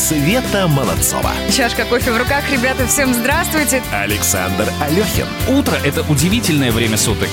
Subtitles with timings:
[0.00, 1.30] Света Молодцова.
[1.54, 2.42] Чашка кофе в руках.
[2.50, 3.82] Ребята, всем здравствуйте.
[3.92, 5.26] Александр Алехин.
[5.46, 7.28] Утро– это удивительное время суток.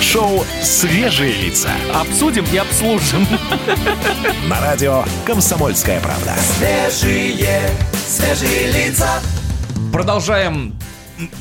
[0.00, 1.70] Шоу «Свежие лица».
[1.94, 3.24] Обсудим и обслужим.
[4.48, 6.34] На радио «Комсомольская правда».
[6.58, 7.70] Свежие,
[8.08, 9.20] свежие лица.
[9.92, 10.76] Продолжаем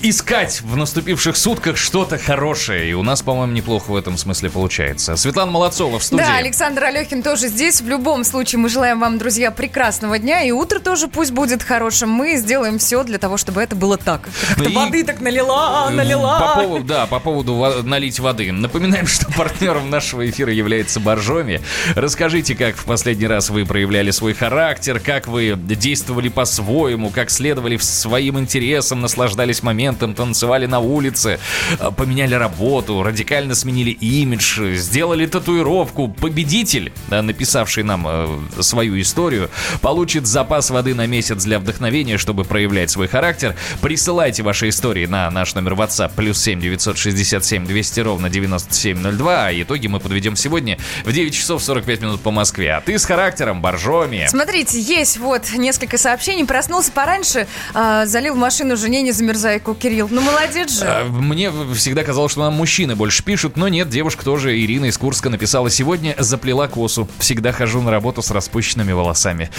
[0.02, 2.89] искать в наступивших сутках что-то хорошее.
[2.91, 5.16] И у нас, по-моему, неплохо в этом смысле получается.
[5.16, 6.23] Светлана Молодцова в студии.
[6.23, 7.82] Да, Александр Алехин тоже здесь.
[7.82, 10.43] В любом случае, мы желаем вам, друзья, прекрасного дня.
[10.43, 12.10] И утро тоже пусть будет хорошим.
[12.10, 14.28] Мы сделаем все для того, чтобы это было так.
[14.50, 16.39] Как-то И- воды так налила, налила.
[16.55, 18.52] По поводу, да, по поводу во- налить воды.
[18.52, 21.61] Напоминаем, что партнером нашего эфира является Боржоми.
[21.96, 27.77] Расскажите, как в последний раз вы проявляли свой характер, как вы действовали по-своему, как следовали
[27.77, 31.39] своим интересам, наслаждались моментом, танцевали на улице,
[31.79, 36.08] э, поменяли работу, радикально сменили имидж, сделали татуировку.
[36.08, 38.27] Победитель, э, написавший нам э,
[38.61, 39.50] свою историю,
[39.81, 43.55] получит запас воды на месяц для вдохновения, чтобы проявлять свой характер.
[43.81, 49.45] Присылайте ваши истории на наш номер WhatsApp плюс 7 967 200 ровно 9702.
[49.45, 52.73] А итоги мы подведем сегодня в 9 часов 45 минут по Москве.
[52.73, 54.25] А ты с характером, Боржоми.
[54.29, 56.45] Смотрите, есть вот несколько сообщений.
[56.45, 59.11] Проснулся пораньше, а, залил машину жене, не
[59.59, 59.75] замерзайку.
[59.75, 60.85] Кирилл, ну молодец же.
[60.85, 64.97] А, Мне всегда казалось, что нам мужчины больше пишут, но нет, девушка тоже, Ирина из
[64.97, 67.07] Курска, написала сегодня, заплела косу.
[67.19, 69.49] Всегда хожу на работу с распущенными волосами.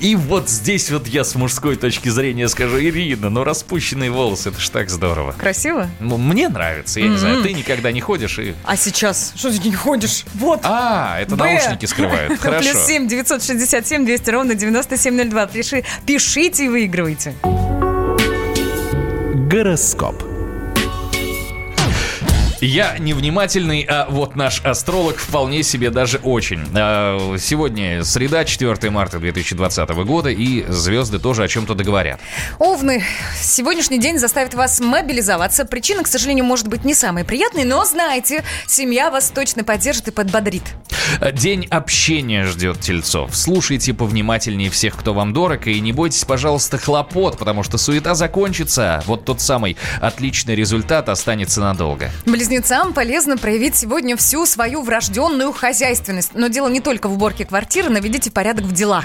[0.00, 4.60] И вот здесь вот я с мужской точки зрения скажу, Ирина, ну распущенные волосы, это
[4.60, 5.32] ж так здорово.
[5.32, 5.88] Красиво?
[6.00, 8.54] Ну, мне нравится, я не знаю, ты никогда не ходишь и...
[8.64, 9.32] А сейчас?
[9.36, 10.24] Что ты не ходишь?
[10.34, 10.60] Вот.
[10.62, 11.44] А, это Б.
[11.44, 12.70] наушники скрывают, хорошо.
[12.72, 15.46] Плюс 7 967 200 ровно 9702.
[15.46, 17.34] Пиши, пишите и выигрывайте.
[19.49, 20.28] Гороскоп.
[22.60, 26.60] Я невнимательный, а вот наш астролог вполне себе даже очень.
[26.74, 32.20] А, Сегодня среда, 4 марта 2020 года, и звезды тоже о чем-то договорят.
[32.58, 33.02] Овны,
[33.40, 35.64] сегодняшний день заставит вас мобилизоваться.
[35.64, 40.10] Причина, к сожалению, может быть не самая приятная, но знайте, семья вас точно поддержит и
[40.10, 40.64] подбодрит.
[41.32, 43.34] День общения ждет тельцов.
[43.34, 49.02] Слушайте повнимательнее всех, кто вам дорог, и не бойтесь, пожалуйста, хлопот, потому что суета закончится.
[49.06, 52.10] Вот тот самый отличный результат останется надолго.
[52.50, 56.32] Близнецам полезно проявить сегодня всю свою врожденную хозяйственность.
[56.34, 59.04] Но дело не только в уборке квартиры, наведите порядок в делах.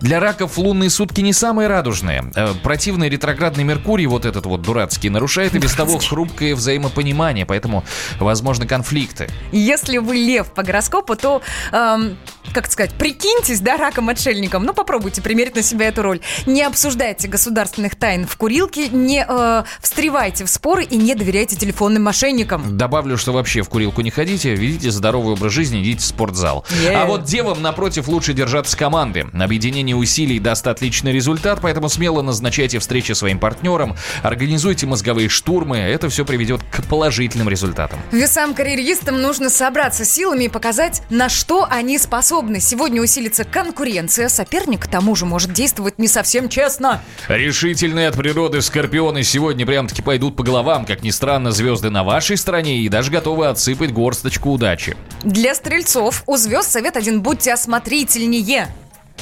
[0.00, 2.30] Для раков лунные сутки не самые радужные.
[2.36, 7.84] Э, Противный ретроградный Меркурий, вот этот вот дурацкий, нарушает и без того хрупкое взаимопонимание, поэтому
[8.20, 9.28] возможны конфликты.
[9.50, 11.42] Если вы лев по гороскопу, то,
[11.72, 12.16] эм,
[12.52, 14.64] как сказать, прикиньтесь, да, раком-отшельником.
[14.64, 16.20] Ну, попробуйте примерить на себя эту роль.
[16.46, 22.04] Не обсуждайте государственных тайн в курилке, не э, встревайте в споры и не доверяйте телефонным
[22.04, 22.76] мошенникам.
[22.76, 26.64] Добавлю, что вообще в курилку не ходите, ведите здоровый образ жизни, идите в спортзал.
[26.82, 26.94] Yeah.
[26.94, 29.26] А вот девам, напротив, лучше держаться команды.
[29.32, 36.08] Объединение усилий даст отличный результат, поэтому смело назначайте встречи своим партнерам, организуйте мозговые штурмы, это
[36.08, 37.98] все приведет к положительным результатам.
[38.12, 42.35] Весам-карьеристам нужно собраться силами и показать, на что они способны.
[42.60, 47.00] Сегодня усилится конкуренция, соперник к тому же может действовать не совсем честно.
[47.28, 50.84] Решительные от природы скорпионы сегодня прям-таки пойдут по головам.
[50.84, 54.96] Как ни странно, звезды на вашей стороне и даже готовы отсыпать горсточку удачи.
[55.22, 58.68] Для стрельцов у звезд совет один– будьте осмотрительнее.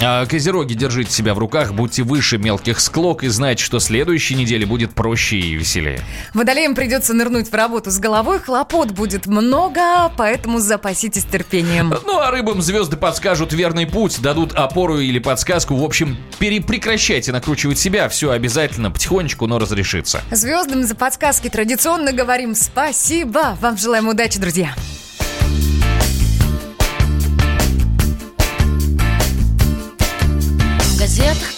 [0.01, 4.67] А, Козероги, держите себя в руках, будьте выше мелких склок и знайте, что следующей неделе
[4.67, 6.01] будет проще и веселее.
[6.33, 11.95] Водолеям придется нырнуть в работу с головой, хлопот будет много, поэтому запаситесь терпением.
[12.05, 15.77] Ну а рыбам звезды подскажут верный путь, дадут опору или подсказку.
[15.77, 20.23] В общем, перепрекращайте накручивать себя, все обязательно, потихонечку, но разрешится.
[20.31, 23.57] Звездам за подсказки традиционно говорим спасибо.
[23.61, 24.75] Вам желаем удачи, друзья.
[31.17, 31.54] Газетах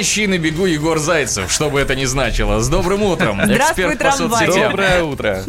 [0.00, 2.60] Звенящий на бегу Егор Зайцев, что бы это ни значило.
[2.60, 3.38] С добрым утром.
[3.38, 4.70] Эксперт по соцсетям.
[4.70, 5.44] Доброе утро.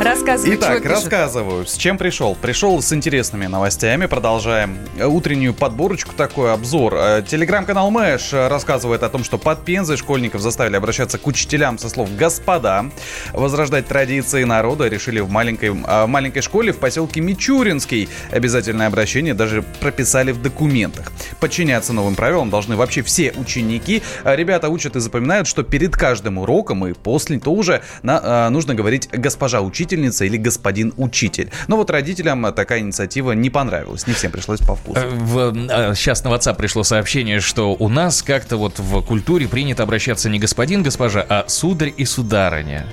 [0.00, 2.36] Рассказывай, Итак, рассказываю, с чем пришел.
[2.40, 4.06] Пришел с интересными новостями.
[4.06, 6.94] Продолжаем э, утреннюю подборочку, такой обзор.
[6.94, 11.78] Э, Телеграм-канал Мэш э, рассказывает о том, что под Пензой школьников заставили обращаться к учителям
[11.78, 12.86] со слов «господа».
[13.32, 18.08] Возрождать традиции народа решили в маленькой, маленькой школе в поселке Мичуринский.
[18.30, 21.10] Обязательное обращение даже прописали в документах.
[21.40, 24.02] Подчиняться новым правилам должны вообще все ученики.
[24.24, 29.60] Ребята учат и запоминают, что перед каждым уроком и после тоже на- нужно говорить «госпожа
[29.88, 31.50] учительница» или «господин учитель».
[31.66, 34.06] Но вот родителям такая инициатива не понравилась.
[34.06, 35.00] Не всем пришлось по вкусу.
[35.00, 39.48] Э, В, э, сейчас на WhatsApp пришло сообщение, что у нас как-то вот в культуре
[39.48, 42.86] принято обращаться не господин, госпожа, а сударь и сударыня.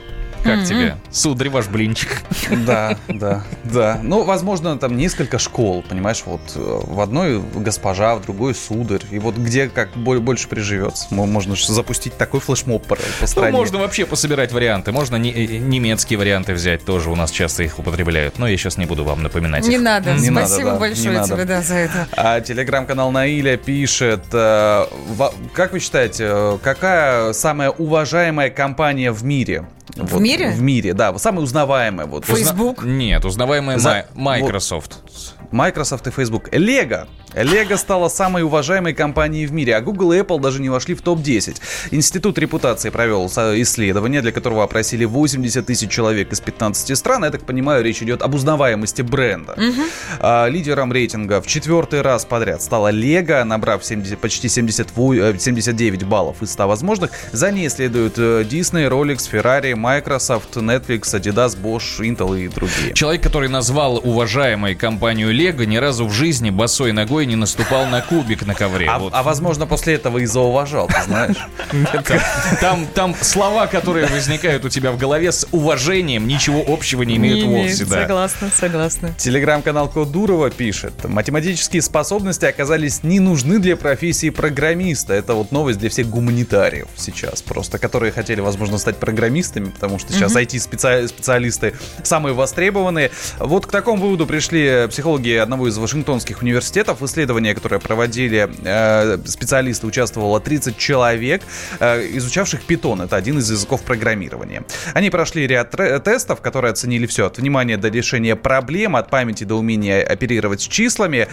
[0.46, 0.96] Как тебе?
[1.12, 2.22] Сударь, ваш блинчик.
[2.66, 4.00] Да, да, да.
[4.04, 9.02] Ну, возможно, там несколько школ, понимаешь, вот э, в одной госпожа, в другой сударь.
[9.12, 11.08] И вот где как бо- больше приживется.
[11.10, 13.58] Мо- Можно запустить такой флешмоб по, по Ну, стране.
[13.58, 14.92] можно вообще пособирать варианты.
[14.92, 18.38] Можно не- э, немецкие варианты взять, тоже у нас часто их употребляют.
[18.38, 19.82] Но я сейчас не буду вам напоминать Не их.
[19.82, 20.14] надо.
[20.14, 21.34] Не надо, Спасибо да, большое не надо.
[21.34, 22.08] тебе да, за это.
[22.16, 24.86] А телеграм-канал Наиля пишет, э,
[25.54, 29.66] как вы считаете, какая самая уважаемая компания в мире?
[29.96, 30.35] В мире?
[30.44, 32.06] В мире, да, самая узнаваемая.
[32.08, 32.26] Вот.
[32.26, 32.84] Facebook?
[32.84, 34.98] Нет, узнаваемая За- Май- Microsoft.
[35.52, 36.50] Microsoft и Facebook.
[36.52, 37.08] Lego.
[37.34, 41.02] Lego стала самой уважаемой компанией в мире, а Google и Apple даже не вошли в
[41.02, 41.58] топ-10.
[41.92, 47.26] Институт репутации провел исследование, для которого опросили 80 тысяч человек из 15 стран.
[47.26, 49.56] Я так понимаю, речь идет об узнаваемости бренда.
[50.20, 56.04] А, лидером рейтинга в четвертый раз подряд стала Lego, набрав 70, почти 78, э, 79
[56.04, 57.12] баллов из 100 возможных.
[57.32, 62.94] За ней следуют э, Disney, Rolex, Ferrari, Microsoft, Netflix, Adidas, Bosch, Intel и другие.
[62.94, 68.02] Человек, который назвал уважаемой компанию Лего, ни разу в жизни босой ногой не наступал на
[68.02, 68.88] кубик на ковре.
[68.90, 69.14] А, Вот.
[69.14, 71.36] а возможно, после этого и зауважал, ты знаешь.
[72.62, 77.46] Там, там слова, которые возникают у тебя в голове с уважением, ничего общего не имеют
[77.46, 77.86] вовсе.
[77.86, 78.02] Да.
[78.02, 79.14] Согласна, согласна.
[79.18, 80.94] Телеграм-канал Код Дурова пишет.
[81.04, 85.14] Математические способности оказались не нужны для профессии программиста.
[85.14, 90.14] Это вот новость для всех гуманитариев сейчас просто, которые хотели, возможно, стать программистами, потому что
[90.14, 91.74] сейчас IT-специалисты
[92.04, 93.12] самые востребованные.
[93.40, 97.02] Вот к такому выводу пришли психологи одного из Вашингтонских университетов.
[97.02, 101.42] В исследовании, которое проводили э, специалисты, участвовало 30 человек,
[101.80, 103.02] э, изучавших питон.
[103.02, 104.64] Это один из языков программирования.
[104.94, 105.72] Они прошли ряд
[106.04, 110.68] тестов, которые оценили все от внимания до решения проблем, от памяти до умения оперировать с
[110.68, 111.28] числами.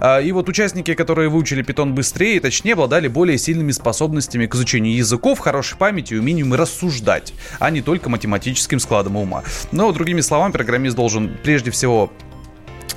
[0.00, 4.96] А, И вот участники, которые выучили питон быстрее, точнее, обладали более сильными способностями к изучению
[4.96, 9.42] языков, хорошей памятью и умением рассуждать, а не только математическим складом ума.
[9.72, 12.12] Но, другими словами, программист должен прежде всего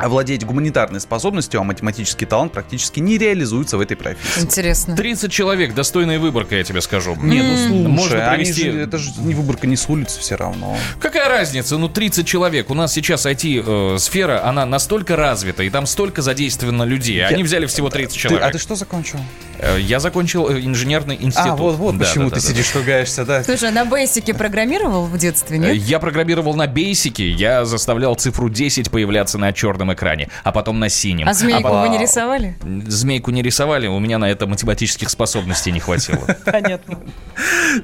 [0.01, 4.41] овладеть гуманитарной способностью, а математический талант практически не реализуется в этой профессии.
[4.41, 4.95] Интересно.
[4.95, 7.15] 30 человек, достойная выборка, я тебе скажу.
[7.21, 10.35] Не, ну слушай, Можно они провести- же- это же не выборка не с улицы все
[10.35, 10.77] равно.
[10.99, 11.77] Какая разница?
[11.77, 12.69] Ну, 30 человек.
[12.69, 17.23] У нас сейчас IT-сфера, она настолько развита, и там столько задействовано людей.
[17.25, 18.43] Они взяли всего 30 Ты- человек.
[18.43, 19.19] а ты что закончил?
[19.59, 21.51] Э, Я закончил э, инженерный институт.
[21.51, 23.43] А, вот, вот Да, почему да, ты да, сидишь, ругаешься, да?
[23.43, 25.67] Слушай, а на бейсике программировал в детстве, да.
[25.69, 25.83] Э, нет?
[25.83, 30.89] Я программировал на бейсике, я заставлял цифру 10 появляться на черном экране, а потом на
[30.89, 31.27] синем.
[31.27, 32.55] А змейку потом- вы не рисовали?
[32.87, 36.25] Змейку не рисовали, у меня на это математических способностей не хватило.
[36.45, 36.99] Понятно.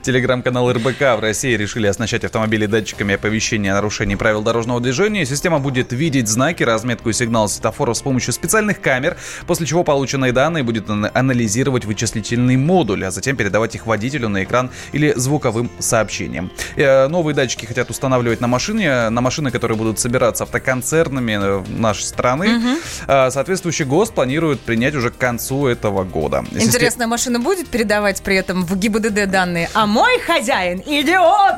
[0.04, 5.26] Телеграм-канал РБК в России решили оснащать автомобили датчиками оповещения о нарушении правил дорожного движения.
[5.26, 10.32] Система будет видеть знаки, разметку и сигнал светофоров с помощью специальных камер, после чего полученные
[10.32, 15.72] данные будет ан- анализировать вычислительный модуль, а затем передавать их водителю на экран или звуковым
[15.80, 16.52] сообщением.
[16.76, 22.04] Э, Новые датчики хотят устанавливать на машине, на машины, которые будут собираться автоконцернами э, нашей
[22.04, 22.78] страны.
[23.08, 26.44] Э, Соответствующий ГОСТ планирует принять уже к концу этого года.
[26.52, 29.70] Систем- Интересно, машина будет передавать при этом в ГИБДД данные?
[29.74, 31.56] А мой хозяин идиот!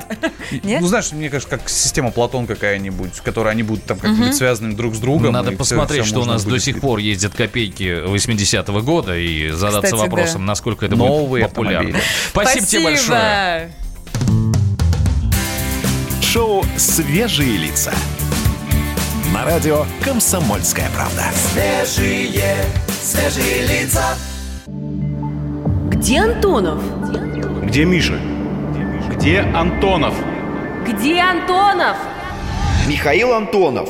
[0.63, 0.81] Нет?
[0.81, 4.75] Ну, знаешь, мне кажется, как система Платон какая-нибудь, в которой они будут там как-нибудь связаны
[4.75, 5.33] друг с другом.
[5.33, 9.81] Надо посмотреть, всё что у нас до сих пор ездят копейки 80-го года и задаться
[9.93, 10.47] Кстати, вопросом, да.
[10.47, 11.89] насколько это Новые будет популярно.
[11.89, 12.03] автомобили.
[12.31, 13.71] Спасибо, тебе большое.
[16.21, 17.91] Шоу «Свежие лица».
[19.33, 21.25] На радио «Комсомольская правда».
[21.35, 24.15] Свежие, свежие лица.
[24.65, 26.81] Где Антонов?
[27.63, 28.19] Где Миша?
[29.11, 30.15] Где Антонов?
[30.87, 31.97] Где Антонов?
[32.87, 33.89] Михаил Антонов.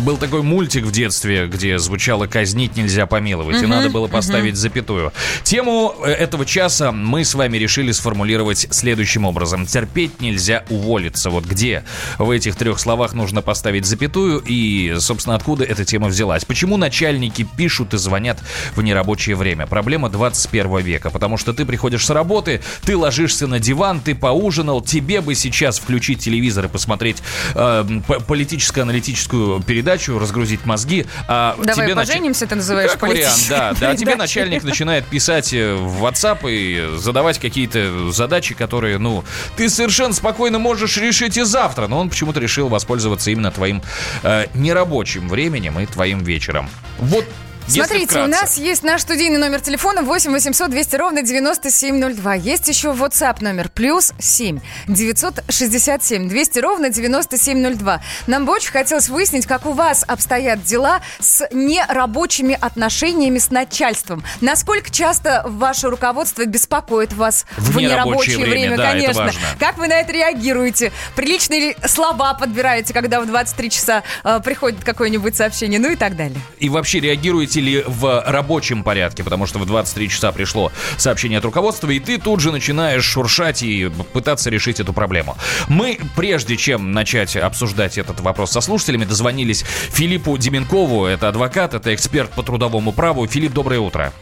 [0.00, 5.12] Был такой мультик в детстве, где звучало «казнить нельзя помиловать», и надо было поставить запятую.
[5.44, 9.64] Тему э, этого часа мы с вами решили сформулировать следующим образом.
[9.64, 11.30] Терпеть нельзя уволиться.
[11.30, 11.84] Вот где
[12.18, 16.44] в этих трех словах нужно поставить запятую и, собственно, откуда эта тема взялась.
[16.44, 18.38] Почему начальники пишут и звонят
[18.76, 19.66] в нерабочее время?
[19.66, 24.82] Проблема 21 века, потому что ты приходишь с работы, ты ложишься на диван, ты поужинал,
[24.82, 27.22] тебе бы сейчас включить телевизор и посмотреть
[27.54, 27.84] э,
[28.26, 31.06] политическо-аналитическую передачу, передачу, разгрузить мозги.
[31.28, 32.50] А Давай тебе поженимся, нач...
[32.50, 33.90] ты называешь как вариант, да, да.
[33.90, 39.24] А тебе начальник начинает писать э, в WhatsApp и задавать какие-то задачи, которые, ну,
[39.56, 43.82] ты совершенно спокойно можешь решить и завтра, но он почему-то решил воспользоваться именно твоим
[44.24, 46.68] э, нерабочим временем и твоим вечером.
[46.98, 47.24] Вот
[47.68, 52.34] Смотрите, у нас есть наш студийный номер телефона 8 800 200 ровно 9702.
[52.34, 58.00] Есть еще WhatsApp номер плюс 7 967 200 ровно 9702.
[58.26, 64.24] Нам бы очень хотелось выяснить, как у вас обстоят дела с нерабочими отношениями с начальством.
[64.40, 69.30] Насколько часто ваше руководство беспокоит вас в, в нерабочее время, время да, конечно.
[69.58, 70.90] Как вы на это реагируете?
[71.14, 76.16] Приличные ли слова подбираете, когда в 23 часа э, приходит какое-нибудь сообщение, ну и так
[76.16, 76.40] далее?
[76.58, 81.44] И вообще реагируете ли в рабочем порядке, потому что в 23 часа пришло сообщение от
[81.44, 85.36] руководства, и ты тут же начинаешь шуршать и пытаться решить эту проблему.
[85.68, 91.94] Мы, прежде чем начать обсуждать этот вопрос со слушателями, дозвонились Филиппу Деменкову, это адвокат, это
[91.94, 93.26] эксперт по трудовому праву.
[93.26, 94.12] Филипп, доброе утро.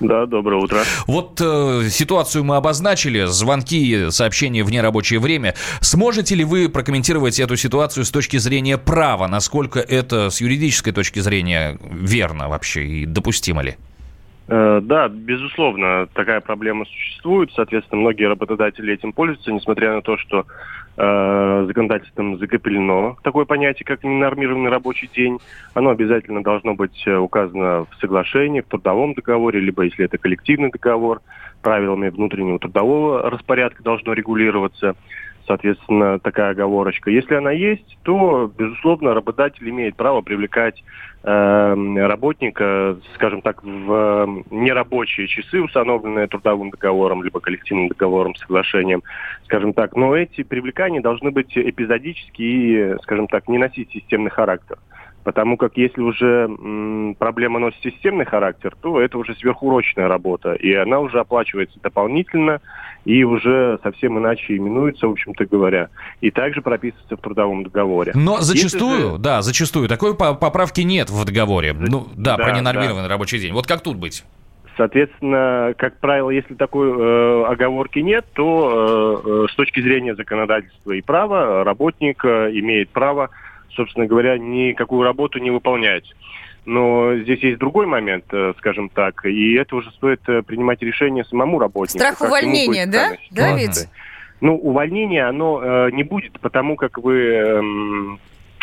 [0.00, 0.78] Да, доброе утро.
[1.06, 5.54] Вот э, ситуацию мы обозначили, звонки, сообщения в нерабочее время.
[5.80, 9.28] Сможете ли вы прокомментировать эту ситуацию с точки зрения права?
[9.28, 13.76] Насколько это с юридической точки зрения верно вообще и допустимо ли?
[14.48, 17.50] Э, да, безусловно, такая проблема существует.
[17.54, 20.44] Соответственно, многие работодатели этим пользуются, несмотря на то, что
[20.96, 25.38] э, законодательством закреплено такое понятие, как ненормированный рабочий день.
[25.74, 30.70] Оно обязательно должно быть э, указано в соглашении, в трудовом договоре, либо если это коллективный
[30.70, 31.20] договор,
[31.62, 34.94] правилами внутреннего трудового распорядка должно регулироваться
[35.46, 37.10] соответственно, такая оговорочка.
[37.10, 40.82] Если она есть, то, безусловно, работодатель имеет право привлекать
[41.22, 41.74] э,
[42.06, 49.02] работника, скажем так, в нерабочие часы, установленные трудовым договором, либо коллективным договором, соглашением,
[49.44, 49.96] скажем так.
[49.96, 54.78] Но эти привлекания должны быть эпизодические и, скажем так, не носить системный характер.
[55.24, 60.72] Потому как если уже м, проблема носит системный характер, то это уже сверхурочная работа, и
[60.74, 62.60] она уже оплачивается дополнительно,
[63.06, 65.88] и уже совсем иначе именуется, в общем-то говоря,
[66.20, 68.12] и также прописывается в трудовом договоре.
[68.14, 69.18] Но зачастую, же...
[69.18, 71.72] да, зачастую, такой поправки нет в договоре.
[71.72, 73.08] Ну, да, да про ненормированный да.
[73.08, 73.52] рабочий день.
[73.54, 74.24] Вот как тут быть?
[74.76, 80.92] Соответственно, как правило, если такой э, оговорки нет, то э, э с точки зрения законодательства
[80.92, 83.30] и права работник э, имеет право
[83.74, 86.04] собственно говоря, никакую работу не выполнять.
[86.66, 91.24] Но здесь есть другой момент, э, скажем так, и это уже стоит э, принимать решение
[91.24, 91.98] самому работнику.
[91.98, 93.12] Страх увольнения, да?
[93.30, 93.88] Да, ведь?
[94.40, 97.18] Ну, увольнение, оно э, не будет, потому как вы...
[97.18, 98.18] Эм,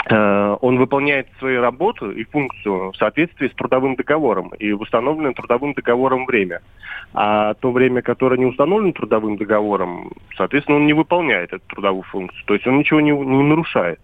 [0.09, 5.33] э, он выполняет свою работу и функцию в соответствии с трудовым договором и в установленное
[5.33, 6.61] трудовым договором время.
[7.13, 12.43] А то время, которое не установлено трудовым договором, соответственно, он не выполняет эту трудовую функцию.
[12.45, 13.99] То есть он ничего не, не нарушает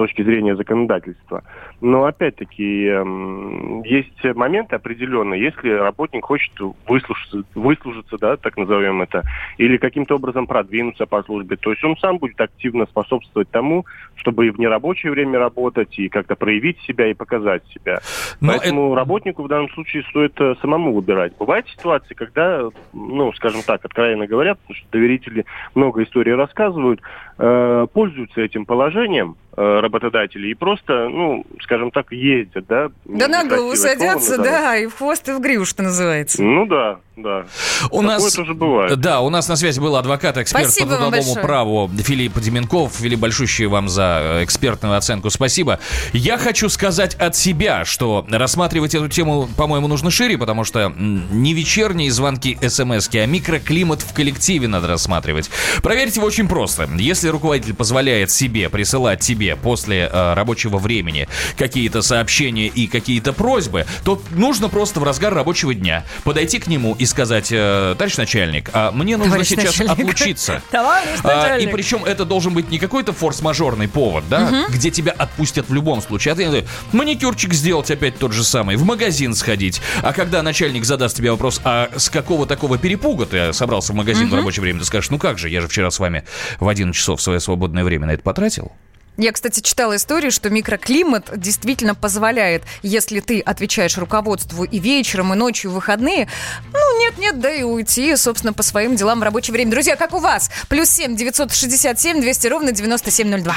[0.00, 1.44] точки зрения законодательства.
[1.82, 6.52] Но опять-таки эм, есть моменты определенные, если работник хочет
[6.88, 9.24] выслужиться, выслужиться, да, так назовем это,
[9.58, 14.46] или каким-то образом продвинуться по службе, то есть он сам будет активно способствовать тому, чтобы
[14.46, 18.00] и в нерабочее время работать, и как-то проявить себя и показать себя.
[18.40, 19.00] Но Поэтому это...
[19.00, 21.36] работнику в данном случае стоит э, самому выбирать.
[21.38, 27.02] Бывают ситуации, когда, ну, скажем так, откровенно говоря, потому что доверители много историй рассказывают,
[27.36, 32.88] э, пользуются этим положением, Э, работодатели и просто, ну, скажем так, ездят, да.
[33.04, 36.42] Да на голову садятся, да, и в хвост, и в гриву, что называется.
[36.42, 37.44] Ну да, да.
[37.90, 38.98] У Такое нас тоже бывает.
[38.98, 42.94] Да, у нас на связи был адвокат, эксперт Спасибо по трудовому праву Филипп Деменков.
[42.94, 45.30] Филипп, большущий вам за экспертную оценку.
[45.30, 45.80] Спасибо.
[46.12, 51.54] Я хочу сказать от себя, что рассматривать эту тему, по-моему, нужно шире, потому что не
[51.54, 55.50] вечерние звонки смс а микроклимат в коллективе надо рассматривать.
[55.82, 56.88] Проверьте его очень просто.
[56.96, 62.86] Если руководитель позволяет себе присылать тебе тебе по после э, рабочего времени какие-то сообщения и
[62.86, 67.94] какие-то просьбы, то нужно просто в разгар рабочего дня подойти к нему и сказать, э,
[67.96, 69.92] товарищ начальник, а мне нужно Товарищ сейчас начальник.
[69.92, 70.62] отлучиться.
[70.70, 71.72] Товарищ А, и начальник.
[71.72, 76.32] причем это должен быть не какой-то форс-мажорный повод, да, где тебя отпустят в любом случае.
[76.32, 79.80] А ты э, маникюрчик сделать опять тот же самый, в магазин сходить.
[80.02, 84.28] А когда начальник задаст тебе вопрос, а с какого такого перепуга ты собрался в магазин
[84.28, 86.24] в рабочее время, ты скажешь, ну как же, я же вчера с вами
[86.58, 88.72] в 11 часов свое свободное время на это потратил.
[89.16, 95.36] Я, кстати, читала историю, что микроклимат действительно позволяет, если ты отвечаешь руководству и вечером, и
[95.36, 96.26] ночью, в выходные,
[96.72, 99.72] ну, нет-нет, да и уйти, собственно, по своим делам в рабочее время.
[99.72, 100.50] Друзья, как у вас?
[100.68, 103.56] Плюс семь девятьсот шестьдесят семь двести ровно девяносто семь ноль два.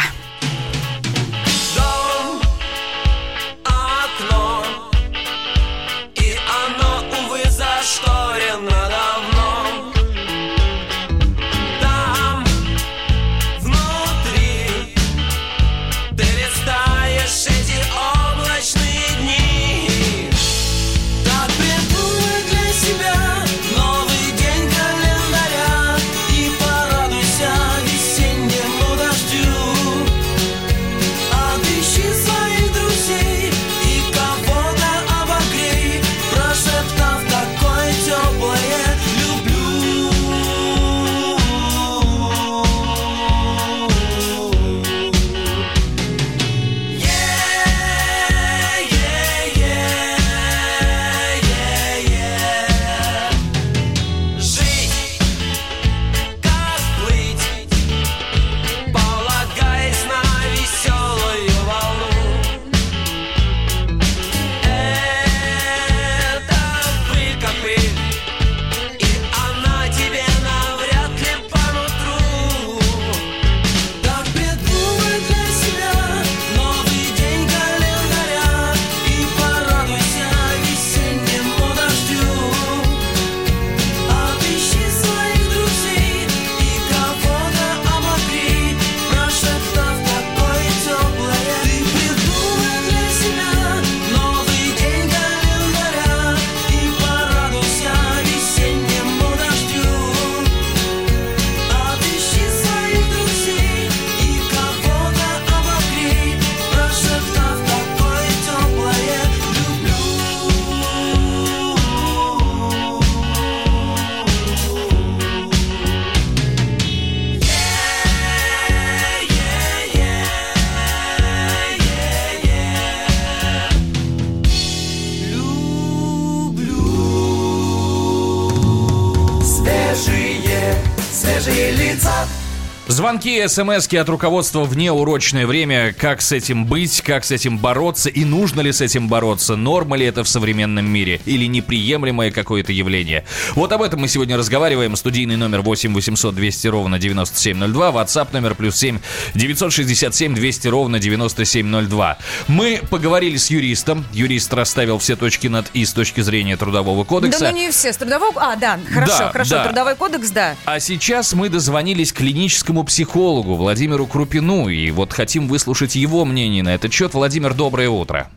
[133.24, 135.94] Звонки, смс от руководства в неурочное время.
[135.98, 139.56] Как с этим быть, как с этим бороться и нужно ли с этим бороться?
[139.56, 143.24] Норма ли это в современном мире или неприемлемое какое-то явление?
[143.56, 144.98] Вот об этом мы сегодня разговариваем.
[144.98, 147.92] Студийный номер 8 800 200 ровно 9702.
[147.92, 149.00] WhatsApp номер плюс 7
[149.36, 152.18] 967 200 ровно 9702.
[152.50, 154.06] Мы поговорили с юристом.
[154.12, 157.40] Юрист расставил все точки над «и» с точки зрения Трудового кодекса.
[157.40, 157.94] Да ну не все.
[157.94, 158.34] С трудового...
[158.36, 159.52] А, да, хорошо, Да, хорошо.
[159.52, 159.64] да.
[159.66, 160.56] Трудовой кодекс, да.
[160.66, 166.74] А сейчас мы дозвонились клиническому психологу Владимиру Крупину, и вот хотим выслушать его мнение на
[166.74, 167.14] этот счет.
[167.14, 168.30] Владимир, доброе утро.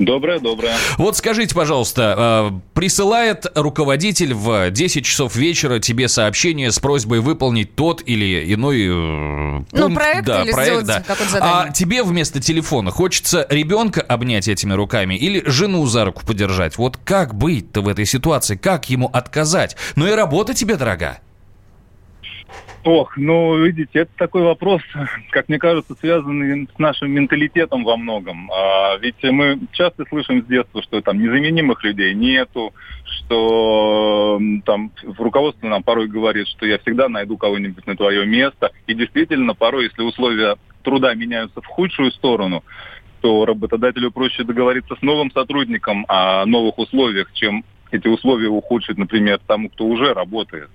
[0.00, 0.74] Доброе, доброе.
[0.96, 7.74] Вот скажите, пожалуйста, э, присылает руководитель в 10 часов вечера тебе сообщение с просьбой выполнить
[7.74, 11.00] тот или иной э, пункт, Ну, проект да, или проект, сделать да.
[11.06, 11.68] какое-то задание.
[11.68, 16.78] А тебе вместо телефона хочется ребенка обнять этими руками или жену за руку подержать?
[16.78, 18.56] Вот как быть-то в этой ситуации?
[18.56, 19.76] Как ему отказать?
[19.96, 21.18] Ну и работа тебе дорога.
[22.82, 24.80] Ох, ну, видите, это такой вопрос,
[25.30, 28.50] как мне кажется, связанный с нашим менталитетом во многом.
[28.50, 32.72] А, ведь мы часто слышим с детства, что там незаменимых людей нету,
[33.04, 38.70] что там в руководстве нам порой говорит, что я всегда найду кого-нибудь на твое место.
[38.86, 42.64] И действительно, порой, если условия труда меняются в худшую сторону,
[43.20, 49.38] то работодателю проще договориться с новым сотрудником о новых условиях, чем эти условия ухудшить, например,
[49.46, 50.70] тому, кто уже работает.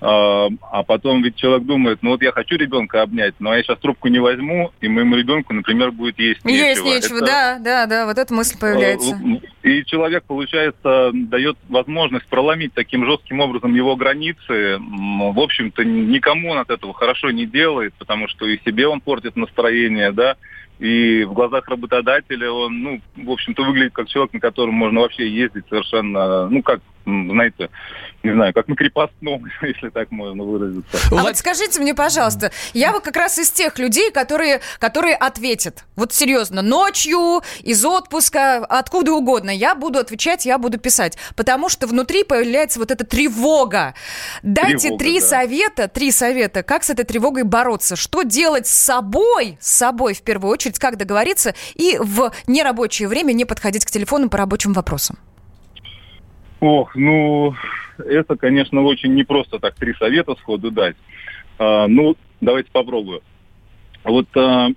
[0.00, 4.08] А потом ведь человек думает, ну вот я хочу ребенка обнять, но я сейчас трубку
[4.08, 6.66] не возьму, и моему ребенку, например, будет есть нечего.
[6.66, 9.16] Есть нечего, Это, да, да, да, вот эта мысль появляется.
[9.62, 14.78] э, И человек, получается, дает возможность проломить таким жестким образом его границы.
[14.78, 19.36] В общем-то, никому он от этого хорошо не делает, потому что и себе он портит
[19.36, 20.36] настроение, да,
[20.84, 25.26] И в глазах работодателя он, ну, в общем-то, выглядит как человек, на котором можно вообще
[25.26, 27.70] ездить совершенно, ну, как, знаете,
[28.24, 30.98] не знаю, как на крепостном, если так можно выразиться.
[31.10, 35.84] А вот скажите мне, пожалуйста, я вот как раз из тех людей, которые, которые ответят.
[35.94, 39.50] Вот серьезно, ночью, из отпуска, откуда угодно.
[39.50, 41.18] Я буду отвечать, я буду писать.
[41.36, 43.94] Потому что внутри появляется вот эта тревога.
[44.42, 45.26] Дайте Тревога, три да.
[45.26, 47.94] совета, три совета, как с этой тревогой бороться.
[47.94, 53.32] Что делать с собой, с собой в первую очередь, как договориться и в нерабочее время
[53.32, 55.16] не подходить к телефону по рабочим вопросам.
[56.60, 57.54] Ох, ну,
[57.98, 60.96] это, конечно, очень непросто так три совета сходу дать.
[61.58, 63.22] А, ну, давайте попробую.
[64.02, 64.68] Вот, а,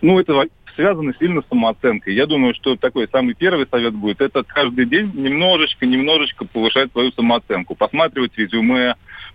[0.00, 2.14] ну, это связано сильно с самооценкой.
[2.14, 7.12] Я думаю, что такой самый первый совет будет, это каждый день немножечко, немножечко повышать свою
[7.12, 8.94] самооценку, посматривать резюме,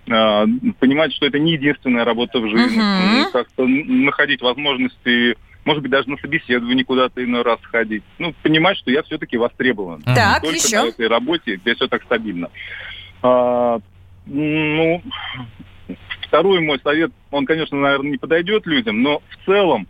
[0.09, 0.45] а,
[0.79, 6.09] понимать, что это не единственная работа в жизни, ну, как-то находить возможности, может быть, даже
[6.09, 8.03] на собеседование куда-то иной раз ходить.
[8.19, 10.01] Ну, понимать, что я все-таки востребован.
[10.03, 10.81] Так, Только еще.
[10.83, 12.49] на этой работе, где все так стабильно.
[13.23, 13.79] А,
[14.27, 15.01] ну,
[16.27, 19.87] второй мой совет, он, конечно, наверное, не подойдет людям, но в целом,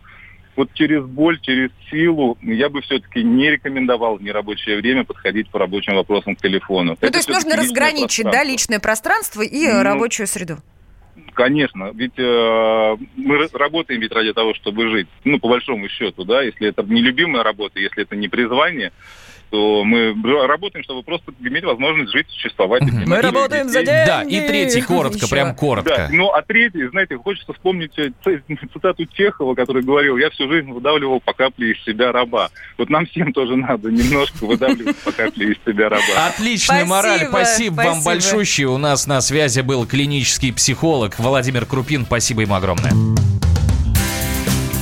[0.56, 5.58] вот через боль, через силу, я бы все-таки не рекомендовал в нерабочее время подходить по
[5.58, 6.92] рабочим вопросам к телефону.
[6.92, 10.56] Ну, Это то есть нужно разграничить, да, личное пространство и Ну, рабочую среду.
[11.36, 15.06] Конечно, ведь э, мы работаем ведь ради того, чтобы жить.
[15.22, 18.90] Ну, по большому счету, да, если это не любимая работа, если это не призвание,
[19.50, 20.14] то мы
[20.46, 22.82] работаем, чтобы просто иметь возможность жить, существовать.
[22.82, 23.84] и принимать своих детей.
[24.06, 25.28] Да, и третий, коротко, Еще.
[25.28, 26.08] прям Да, коротко.
[26.12, 28.10] ну а третий, знаете, хочется вспомнить э,
[28.72, 32.50] цитату Чехова, который говорил, я всю жизнь выдавливал по капле из себя раба.
[32.78, 36.02] Вот нам всем тоже надо немножко выдавливать по капле из себя раба.
[36.28, 37.26] Отличная Спасибо, мораль.
[37.28, 38.04] Спасибо, вам спасибо.
[38.04, 38.68] большущее.
[38.68, 42.04] У нас на связи был клинический психолог Владимир Крупин.
[42.04, 42.92] Спасибо ему огромное.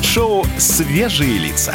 [0.02, 1.74] Шоу «Свежие лица».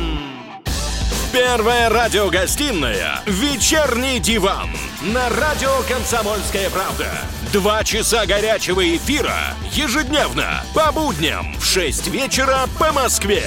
[1.33, 4.69] Первая радиогостинная «Вечерний диван»
[5.01, 7.07] на радио «Комсомольская правда».
[7.53, 13.45] Два часа горячего эфира ежедневно по будням в 6 вечера по Москве.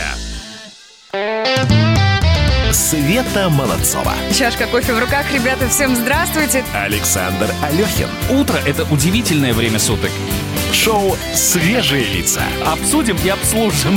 [2.72, 4.14] Света Молодцова.
[4.34, 6.64] Чашка кофе в руках, ребята, всем здравствуйте.
[6.74, 8.08] Александр Алехин.
[8.30, 10.10] Утро– это удивительное время суток.
[10.74, 12.42] Шоу «Свежие лица».
[12.66, 13.96] Обсудим и обслужим.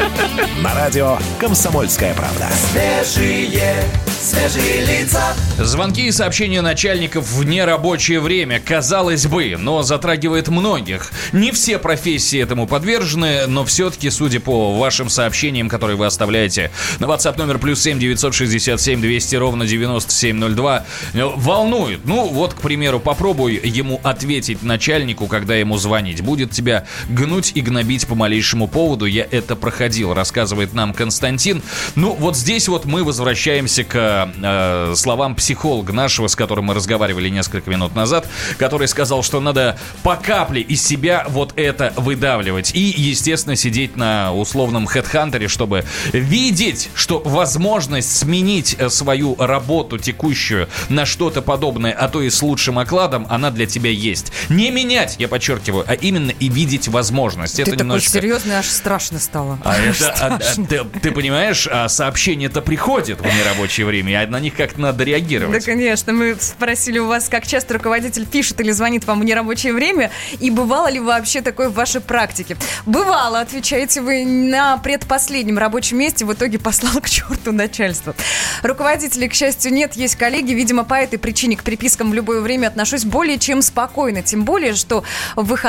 [0.62, 2.48] На радио «Комсомольская правда».
[2.72, 3.84] Свежие,
[4.18, 5.34] свежие лица.
[5.58, 11.12] Звонки и сообщения начальников в нерабочее время, казалось бы, но затрагивает многих.
[11.32, 17.04] Не все профессии этому подвержены, но все-таки, судя по вашим сообщениям, которые вы оставляете на
[17.04, 22.00] WhatsApp номер плюс 7 967 200 ровно 9702, э, волнует.
[22.04, 26.20] Ну, вот, к примеру, попробуй ему ответить начальнику, когда ему звонить.
[26.22, 29.06] Будет тебя гнуть и гнобить по малейшему поводу.
[29.06, 31.62] Я это проходил, рассказывает нам Константин.
[31.94, 37.28] Ну, вот здесь вот мы возвращаемся к э, словам психолога нашего, с которым мы разговаривали
[37.28, 42.74] несколько минут назад, который сказал, что надо по капле из себя вот это выдавливать.
[42.74, 50.68] И, естественно, сидеть на условном хедхантере, чтобы видеть, что возможность сменить э, свою работу текущую
[50.88, 54.32] на что-то подобное, а то и с лучшим окладом, она для тебя есть.
[54.48, 57.56] Не менять, я подчеркиваю, а именно и видеть возможность.
[57.56, 58.12] Ты это такой немножечко...
[58.12, 59.58] серьезный, аж страшно стало.
[59.64, 64.40] А это, а- а ты, ты понимаешь, а сообщения-то приходят в нерабочее время, а на
[64.40, 65.64] них как-то надо Да, реагировать.
[65.64, 66.12] конечно.
[66.12, 70.50] Мы спросили у вас, как часто руководитель пишет или звонит вам в нерабочее время, и
[70.50, 72.56] бывало ли вообще такое в вашей практике?
[72.86, 78.14] Бывало, отвечаете вы на предпоследнем рабочем месте, в итоге послал к черту начальство.
[78.62, 80.52] Руководителей, к счастью, нет, есть коллеги.
[80.52, 84.22] Видимо, по этой причине к припискам в любое время отношусь более чем спокойно.
[84.22, 85.04] Тем более, что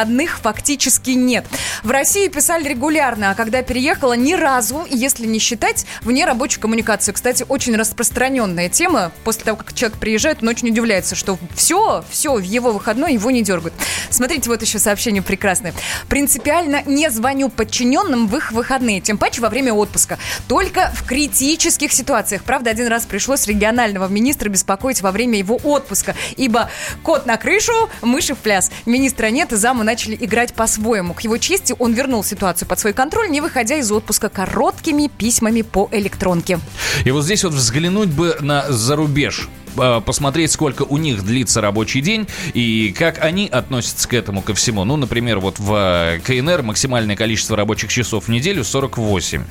[0.08, 1.46] выходных фактически нет.
[1.84, 7.13] В России писали регулярно, а когда переехала, ни разу, если не считать, вне рабочую коммуникацию.
[7.13, 9.12] Кстати, очень распространенная тема.
[9.26, 13.32] После того, как человек приезжает, он очень удивляется, что все, все, в его выходной его
[13.32, 13.74] не дергают.
[14.10, 15.74] Смотрите, вот еще сообщение прекрасное.
[16.08, 20.17] Принципиально не звоню подчиненным в их выходные, тем паче во время отпуска.
[20.48, 22.43] Только в критических ситуациях.
[22.43, 26.70] Правда, один раз пришлось регионального министра беспокоить во время его отпуска, ибо
[27.04, 28.72] кот на крышу, мыши в пляс.
[28.86, 31.16] Министра нет, и заму начали играть по-своему.
[31.16, 35.64] К его чести он вернул ситуацию под свой контроль, не выходя из отпуска короткими письмами
[35.64, 36.60] по электронке.
[37.04, 42.02] И вот здесь вот взглянуть бы на зарубеж э, посмотреть, сколько у них длится рабочий
[42.02, 44.84] день и как они относятся к этому ко всему.
[44.84, 49.44] Ну, например, вот в э, КНР максимальное количество рабочих часов в неделю 48.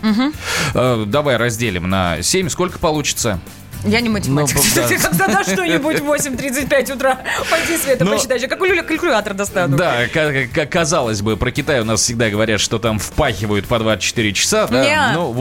[0.75, 2.51] Э, Давай разделим на 7.
[2.51, 3.41] Сколько получится?
[3.87, 4.57] Я не математик.
[4.57, 4.89] Ну.
[4.89, 7.21] Ты когда дашь что-нибудь в 8.35 утра,
[7.51, 8.39] пойди Света, Ну, посчитай.
[8.41, 9.77] Я калькуля- калькулятор достану.
[9.77, 13.79] Да, ка- ка- казалось бы, про Китай у нас всегда говорят, что там впахивают по
[13.79, 14.67] 24 часа.
[14.71, 14.83] Ну.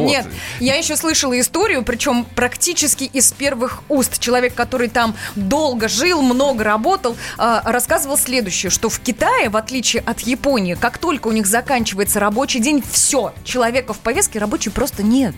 [0.08, 0.28] Нет,
[0.60, 4.20] я еще слышала историю, причем практически из первых уст.
[4.20, 10.04] Человек, который там долго жил, много работал, э, рассказывал следующее, что в Китае, в отличие
[10.06, 15.04] от Японии, как только у них заканчивается рабочий день, все, человека в повестке рабочей просто
[15.04, 15.36] нет.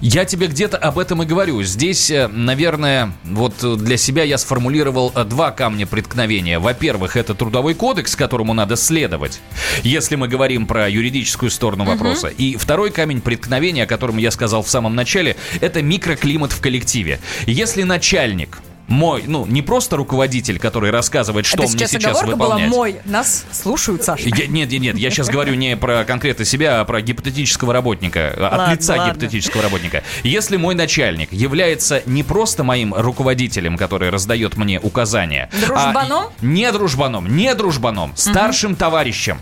[0.00, 1.62] Я тебе где-то об этом и говорю.
[1.62, 6.58] Здесь, э, наверное, вот для себя я сформулировал э, два камня преткновения.
[6.58, 9.40] Во-первых, это трудовой кодекс, которому надо следовать,
[9.82, 12.28] если мы говорим про юридическую сторону вопроса.
[12.28, 17.20] И второй камень преткновения, о котором я сказал в самом начале, это микроклимат в коллективе.
[17.46, 22.36] Если начальник мой, ну, не просто руководитель, который рассказывает, что Это мне сейчас сейчас оговорка
[22.36, 22.70] была выполнять.
[22.70, 22.96] мой.
[23.06, 24.28] Нас слушают, Саша.
[24.28, 28.34] Я- нет, нет, нет, я сейчас говорю не про конкретно себя, а про гипотетического работника,
[28.36, 29.10] а, от Ладно, лица ладно.
[29.12, 30.02] гипотетического работника.
[30.22, 36.24] Если мой начальник является не просто моим руководителем, который раздает мне указания, Дружбаном?
[36.26, 39.38] а не дружбаном, не дружбаном, старшим товарищем.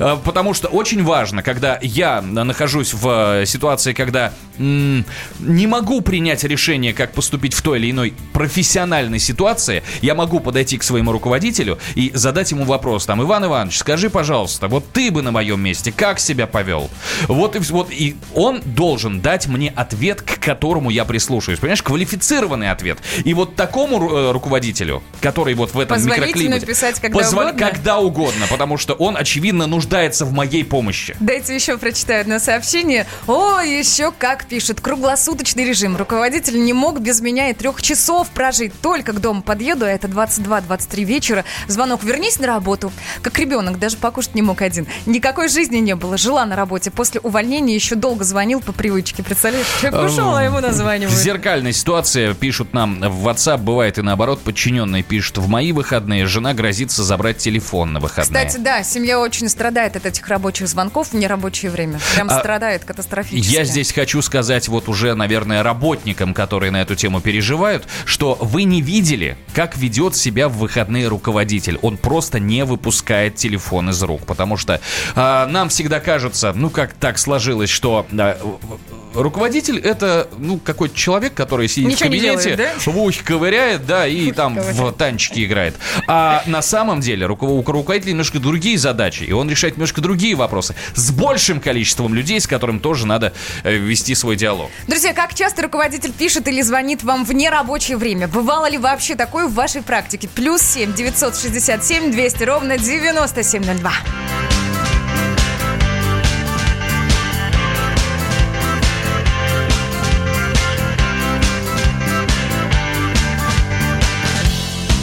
[0.00, 5.04] Э, Потому что очень важно, когда я нахожусь в э, ситуации, когда м,
[5.38, 8.79] не могу принять решение, как поступить в той или иной профессиональной
[9.18, 14.10] ситуации, я могу подойти к своему руководителю и задать ему вопрос, там, Иван Иванович, скажи,
[14.10, 16.90] пожалуйста, вот ты бы на моем месте как себя повел?
[17.28, 21.58] Вот и, вот, и он должен дать мне ответ, к которому я прислушаюсь.
[21.58, 22.98] Понимаешь, квалифицированный ответ.
[23.24, 26.66] И вот такому э, руководителю, который вот в этом Позволительно микроклимате...
[26.66, 27.66] писать когда позволь- угодно?
[27.66, 31.16] Когда угодно, потому что он, очевидно, нуждается в моей помощи.
[31.20, 33.06] Дайте еще прочитаю одно сообщение.
[33.26, 34.80] О, еще как пишет.
[34.80, 35.96] Круглосуточный режим.
[35.96, 38.69] Руководитель не мог без меня и трех часов прожить.
[38.82, 41.44] Только к дому подъеду, а это 22-23 вечера.
[41.66, 42.92] Звонок «Вернись на работу».
[43.22, 44.86] Как ребенок, даже покушать не мог один.
[45.06, 46.16] Никакой жизни не было.
[46.16, 46.90] Жила на работе.
[46.90, 49.22] После увольнения еще долго звонил по привычке.
[49.22, 51.18] Представляешь, человек ушел, а ему названивают.
[51.18, 56.54] зеркальной ситуации пишут нам в WhatsApp, бывает и наоборот, подчиненные пишут, в мои выходные жена
[56.54, 58.46] грозится забрать телефон на выходные.
[58.46, 62.00] Кстати, да, семья очень страдает от этих рабочих звонков в нерабочее время.
[62.14, 63.52] Прям А страдает катастрофически.
[63.52, 68.59] Я здесь хочу сказать вот уже, наверное, работникам, которые на эту тему переживают, что вы
[68.64, 71.78] не видели, как ведет себя в выходные руководитель.
[71.82, 74.80] Он просто не выпускает телефон из рук, потому что
[75.14, 78.38] а, нам всегда кажется, ну как так сложилось, что а,
[79.14, 82.92] руководитель это ну какой-то человек, который сидит Ничего в не кабинете, делает, да?
[82.92, 85.76] в ухе ковыряет, да, и там в танчики играет.
[86.06, 90.74] А на самом деле у руководителя немножко другие задачи, и он решает немножко другие вопросы
[90.94, 93.32] с большим количеством людей, с которым тоже надо
[93.64, 94.70] э, вести свой диалог.
[94.86, 98.28] Друзья, как часто руководитель пишет или звонит вам в нерабочее время?
[98.50, 100.26] Бывало ли вообще такое в вашей практике?
[100.26, 103.92] Плюс 7 967 200 ровно 9702.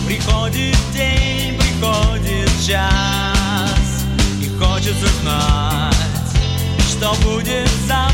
[0.06, 4.04] Приходит день, приходит час
[4.42, 5.96] И хочется знать,
[6.92, 8.07] что будет завтра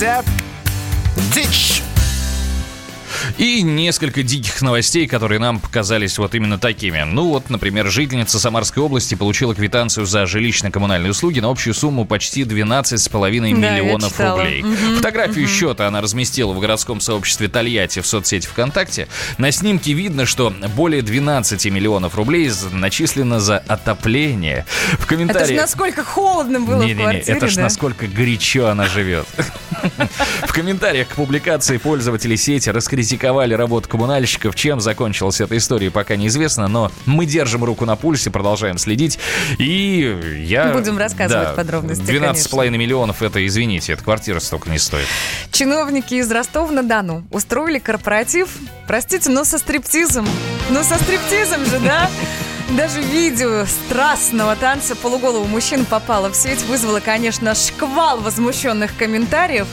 [0.00, 0.24] Федя,
[1.34, 1.82] дичь.
[3.36, 7.02] И несколько диких новостей, которые нам показались вот именно такими.
[7.02, 12.42] Ну вот, например, жительница Самарской области получила квитанцию за жилищно-коммунальные услуги на общую сумму почти
[12.44, 14.38] 12,5 Да, я миллионов читала.
[14.42, 14.62] рублей.
[14.62, 15.54] Мгм, Фотографию мгм.
[15.54, 19.06] счета она разместила в городском сообществе Тольятти в соцсети ВКонтакте.
[19.38, 24.64] На снимке видно, что более 12 миллионов рублей начислено за отопление.
[24.92, 25.60] В Это же комментариях...
[25.60, 27.62] насколько холодно было в Не-не-не, квартире, это ж да?
[27.62, 29.26] насколько горячо она живет.
[30.42, 34.54] В комментариях к публикации пользователи сети раскритиковали работу коммунальщиков.
[34.54, 39.18] Чем закончилась эта история, пока неизвестно, но мы держим руку на пульсе, продолжаем следить.
[39.58, 40.72] И я...
[40.72, 45.06] Будем рассказывать да, подробности, 12,5 миллионов, это, извините, эта квартира столько не стоит.
[45.52, 48.48] Чиновники из Ростова-на-Дону устроили корпоратив,
[48.86, 50.28] простите, но со стриптизом.
[50.70, 52.08] Ну, со стриптизом же, да?
[52.76, 59.66] Даже видео страстного танца полуголого мужчин попало в сеть, вызвало, конечно, шквал возмущенных комментариев.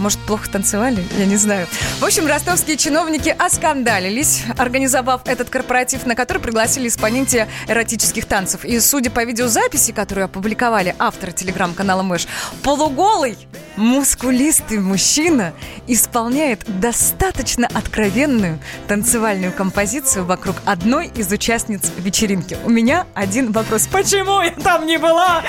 [0.00, 1.04] Может, плохо танцевали?
[1.18, 1.66] Я не знаю.
[1.98, 8.64] В общем, ростовские чиновники оскандалились, организовав этот корпоратив, на который пригласили исполнителя эротических танцев.
[8.64, 12.26] И, судя по видеозаписи, которую опубликовали авторы телеграм-канала Мэш,
[12.62, 13.36] полуголый,
[13.76, 15.52] мускулистый мужчина
[15.86, 18.58] исполняет достаточно откровенную
[18.88, 22.56] танцевальную композицию вокруг одной из участниц вечеринки.
[22.64, 23.86] У меня один вопрос.
[23.86, 25.42] Почему я там не была?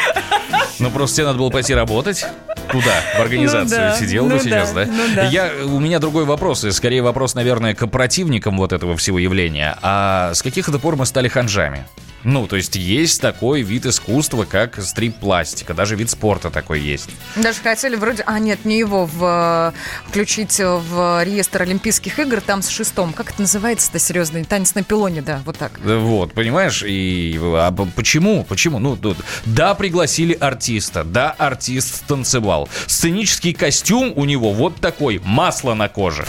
[0.79, 2.25] Ну, просто тебе надо было пойти работать.
[2.69, 3.81] Туда, в организацию.
[3.81, 4.91] Ну да, Сидел ну бы сейчас, да, да?
[4.91, 5.25] ну да.
[5.27, 9.77] Я, у меня другой вопрос, и скорее вопрос, наверное, к противникам вот этого всего явления.
[9.81, 11.85] А с каких это пор мы стали ханжами?
[12.23, 17.09] Ну, то есть есть такой вид искусства, как стрип-пластика, даже вид спорта такой есть.
[17.35, 18.23] Даже хотели вроде...
[18.25, 23.13] А, нет, не его в, э, включить в реестр Олимпийских игр, там с шестом.
[23.13, 24.43] Как это называется-то серьезно?
[24.45, 25.79] Танец на пилоне, да, вот так.
[25.83, 28.43] Вот, понимаешь, и а почему?
[28.43, 28.79] Почему?
[28.79, 32.69] Ну, тут, да, пригласили артиста, да, артист танцевал.
[32.87, 36.25] Сценический костюм у него вот такой, масло на коже.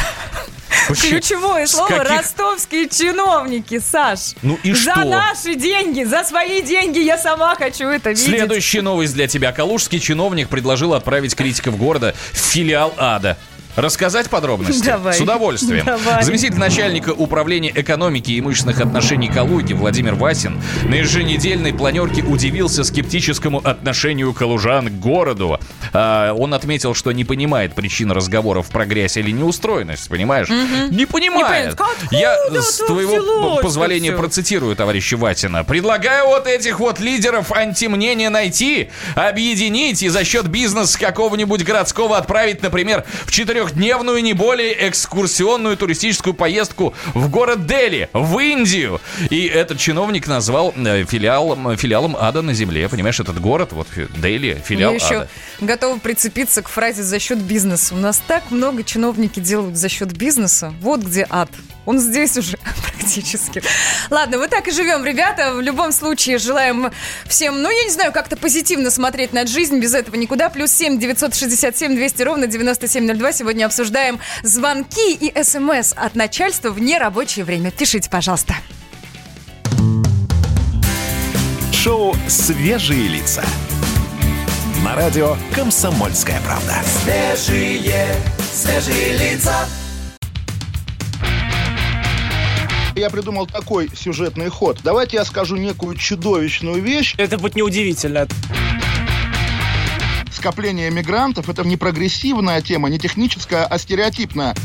[0.88, 4.34] Ключевое слово ростовские чиновники, Саш.
[4.42, 5.04] Ну и За что?
[5.04, 8.24] наши деньги, за свои деньги я сама хочу это видеть.
[8.24, 9.52] Следующая новость для тебя.
[9.52, 13.36] Калужский чиновник предложил отправить критиков города в филиал ада.
[13.76, 14.84] Рассказать подробности?
[14.84, 15.14] Давай.
[15.14, 15.84] С удовольствием.
[15.86, 16.22] Давай.
[16.22, 23.58] Заместитель начальника управления экономики и имущественных отношений Калуги Владимир Васин на еженедельной планерке удивился скептическому
[23.64, 25.58] отношению калужан к городу.
[25.94, 30.48] А, он отметил, что не понимает причин разговоров про грязь или неустроенность, понимаешь?
[30.48, 30.94] Мгм.
[30.94, 31.78] Не понимает.
[32.10, 32.20] Не.
[32.20, 35.64] Я с твоего позволения процитирую товарища Ватина.
[35.64, 42.62] Предлагаю вот этих вот лидеров антимнения найти, объединить и за счет бизнеса какого-нибудь городского отправить,
[42.62, 43.30] например, в
[43.62, 49.00] четырехдневную, не более экскурсионную туристическую поездку в город Дели, в Индию.
[49.30, 52.88] И этот чиновник назвал э, филиалом, филиалом ада на земле.
[52.88, 55.28] Понимаешь, этот город, вот фи- Дели, филиал еще ада.
[55.66, 57.94] Готова прицепиться к фразе «за счет бизнеса».
[57.94, 60.72] У нас так много чиновники делают за счет бизнеса.
[60.80, 61.50] Вот где ад.
[61.84, 63.62] Он здесь уже практически.
[64.10, 65.54] Ладно, вот так и живем, ребята.
[65.54, 66.90] В любом случае желаем
[67.26, 69.80] всем, ну, я не знаю, как-то позитивно смотреть на жизнь.
[69.80, 70.48] Без этого никуда.
[70.48, 73.32] Плюс 7 967 200 ровно 9702.
[73.32, 77.70] Сегодня обсуждаем звонки и смс от начальства в нерабочее время.
[77.70, 78.54] Пишите, пожалуйста.
[81.72, 83.42] Шоу «Свежие лица».
[84.82, 86.82] На радио «Комсомольская правда».
[86.84, 89.68] Свежие, свежие лица.
[92.96, 94.80] Я придумал такой сюжетный ход.
[94.82, 97.14] Давайте я скажу некую чудовищную вещь.
[97.16, 98.26] Это будет неудивительно.
[100.32, 104.56] Скопление мигрантов– это не прогрессивная тема, не техническая, а стереотипная.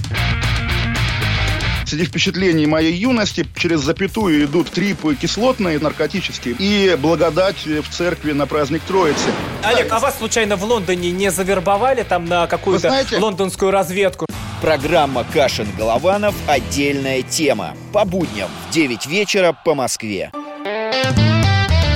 [1.88, 8.45] Среди впечатлений моей юности через запятую идут трипы кислотные, наркотические, и благодать в церкви на
[8.45, 9.29] праздник Троицы.
[9.63, 14.25] Олег, а вас случайно в Лондоне не завербовали там на какую-то знаете- лондонскую разведку?
[14.61, 16.35] Программа «Кашин-Голованов.
[16.45, 17.73] Отдельная тема».
[17.93, 20.31] По будням в 9 вечера по Москве.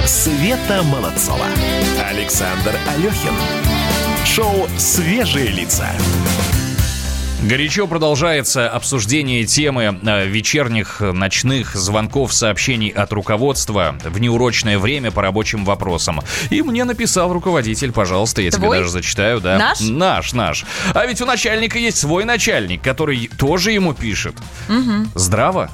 [0.05, 1.47] Света Молодцова.
[2.09, 3.33] Александр Алехин.
[4.25, 5.89] Шоу «Свежие лица».
[7.43, 15.09] Горячо продолжается обсуждение темы э, вечерних, э, ночных звонков, сообщений от руководства в неурочное время
[15.09, 16.21] по рабочим вопросам.
[16.51, 18.77] И мне написал руководитель, пожалуйста, я тебе Твой?
[18.77, 19.57] даже зачитаю, да.
[19.57, 19.79] Наш?
[19.81, 20.65] Наш, наш.
[20.93, 24.35] А ведь у начальника есть свой начальник, который тоже ему пишет.
[24.67, 25.09] Мгм.
[25.15, 25.71] Здраво,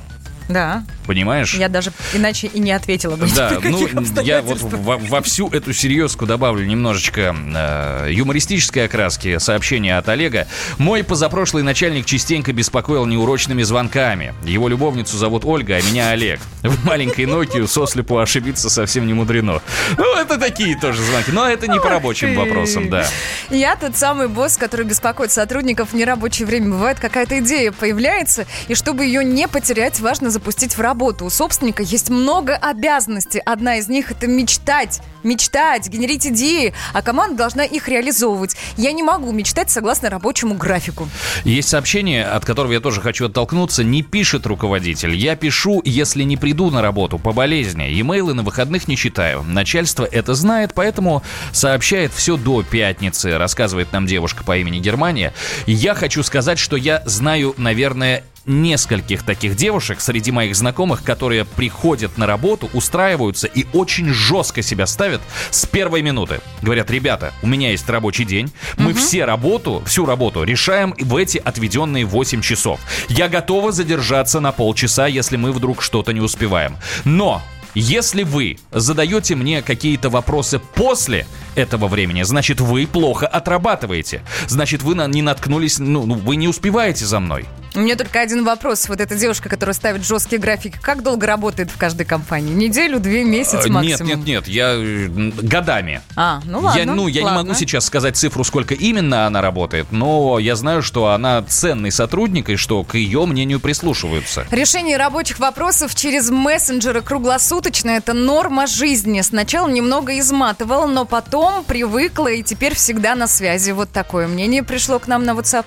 [0.47, 0.83] Да.
[1.05, 1.53] понимаешь?
[1.53, 3.27] Я даже иначе и не ответила бы.
[3.37, 3.87] Да, ну
[4.23, 10.47] я вот во, во всю эту серьезку добавлю немножечко э, юмористической окраски сообщения от Олега.
[10.79, 14.33] Мой позапрошлый начальник частенько беспокоил неурочными звонками.
[14.43, 16.39] Его любовницу зовут Ольга, а меня Олег.
[16.63, 19.61] В маленькой Nokia сослепу ошибиться совсем не мудрено.
[19.97, 21.31] Ну, это такие тоже звонки.
[21.31, 23.05] Но это не по рабочим вопросам, да.
[23.49, 26.69] Я тот самый босс, который беспокоит сотрудников в нерабочее время.
[26.69, 31.25] Бывает, какая-то идея появляется, и чтобы ее не потерять, важно запустить в работу.
[31.25, 33.39] У собственника есть много обязанностей.
[33.39, 35.01] Одна из них— это мечтать.
[35.23, 38.55] Мечтать, генерить идеи, а команда должна их реализовывать.
[38.77, 41.09] Я не могу мечтать согласно рабочему графику.
[41.43, 43.83] Есть сообщение, от которого я тоже хочу оттолкнуться.
[43.83, 45.15] Не пишет руководитель.
[45.15, 47.99] Я пишу, если не приду на работу по болезни.
[47.99, 49.43] Имейлы на выходных не читаю.
[49.43, 55.33] Начальство это знает, поэтому сообщает все до пятницы, рассказывает нам девушка по имени Германия.
[55.65, 62.17] Я хочу сказать, что я знаю, наверное, нескольких таких девушек среди моих знакомых, которые приходят
[62.17, 65.21] на работу, устраиваются и очень жестко себя ставят
[65.51, 66.39] с первой минуты.
[66.61, 71.37] Говорят, ребята, у меня есть рабочий день, мы все работу, всю работу решаем в эти
[71.37, 72.79] отведенные 8 часов.
[73.09, 76.77] Я готова задержаться на полчаса, если мы вдруг что-то не успеваем.
[77.05, 77.41] Но
[77.75, 81.27] если вы задаете мне какие-то вопросы после
[81.57, 84.21] этого времени, значит, вы плохо отрабатываете.
[84.47, 87.45] Значит, вы на- не наткнулись, ну, ну, вы не успеваете за мной.
[87.75, 88.89] У меня только один вопрос.
[88.89, 92.53] Вот эта девушка, которая ставит жесткие графики, как долго работает в каждой компании?
[92.53, 94.07] Неделю, две, месяц Нет, максимум?
[94.07, 96.01] нет, нет, я э, годами.
[96.15, 96.79] А, ну ладно.
[96.79, 97.37] я, ну, я ладно.
[97.39, 101.91] не могу сейчас сказать цифру, сколько именно она работает, но я знаю, что она ценный
[101.91, 104.47] сотрудник и что к ее мнению прислушиваются.
[104.49, 109.21] Решение рабочих вопросов через мессенджеры круглосуточно– это норма жизни.
[109.21, 113.71] Сначала немного изматывал, но потом привыкла и теперь всегда на связи.
[113.71, 115.65] Вот такое мнение пришло к нам на WhatsApp.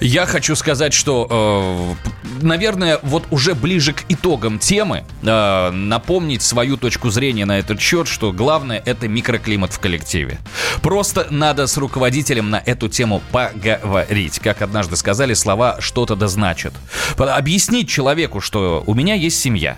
[0.00, 6.76] Я хочу сказать, что, э, наверное, вот уже ближе к итогам темы э, напомнить свою
[6.76, 10.38] точку зрения на этот счет, что главное это микроклимат в коллективе.
[10.82, 14.38] Просто надо с руководителем на эту тему поговорить.
[14.40, 16.74] Как однажды сказали, слова что-то да значат.
[17.16, 19.76] Объяснить человеку, что у меня есть семья.